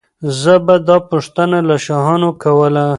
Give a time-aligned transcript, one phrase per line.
[0.41, 2.85] زه به دا پوښتنه له شاهانو کوله.